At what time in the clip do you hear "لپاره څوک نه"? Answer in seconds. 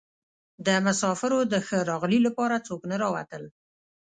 2.27-2.95